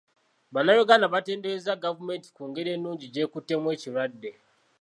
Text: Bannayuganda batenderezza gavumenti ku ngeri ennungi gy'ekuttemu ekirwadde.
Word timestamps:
Bannayuganda 0.53 1.11
batenderezza 1.13 1.81
gavumenti 1.83 2.27
ku 2.35 2.43
ngeri 2.49 2.69
ennungi 2.75 3.05
gy'ekuttemu 3.13 3.67
ekirwadde. 3.75 4.29